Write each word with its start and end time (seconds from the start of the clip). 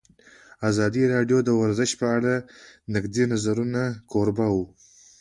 ازادي 0.69 1.03
راډیو 1.13 1.39
د 1.43 1.49
ورزش 1.61 1.91
په 1.99 2.05
اړه 2.17 2.33
د 2.41 2.45
نقدي 2.93 3.23
نظرونو 3.31 3.83
کوربه 4.11 4.47
وه. 4.55 4.65